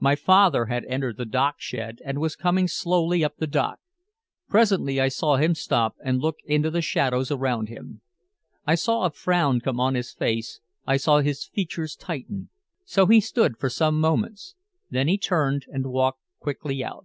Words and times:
My 0.00 0.16
father 0.16 0.64
had 0.72 0.86
entered 0.86 1.18
the 1.18 1.26
dock 1.26 1.56
shed 1.58 2.00
and 2.02 2.18
was 2.18 2.34
coming 2.34 2.66
slowly 2.66 3.22
up 3.22 3.36
the 3.36 3.46
dock. 3.46 3.78
Presently 4.48 4.98
I 5.02 5.08
saw 5.08 5.36
him 5.36 5.54
stop 5.54 5.96
and 6.02 6.18
look 6.18 6.36
into 6.46 6.70
the 6.70 6.80
shadows 6.80 7.30
around 7.30 7.68
him. 7.68 8.00
I 8.66 8.74
saw 8.74 9.04
a 9.04 9.10
frown 9.10 9.60
come 9.60 9.78
on 9.78 9.94
his 9.94 10.14
face, 10.14 10.60
I 10.86 10.96
saw 10.96 11.18
his 11.20 11.44
features 11.44 11.94
tighten. 11.94 12.48
So 12.86 13.04
he 13.04 13.20
stood 13.20 13.58
for 13.58 13.68
some 13.68 14.00
moments. 14.00 14.54
Then 14.88 15.08
he 15.08 15.18
turned 15.18 15.66
and 15.70 15.88
walked 15.92 16.22
quickly 16.40 16.82
out. 16.82 17.04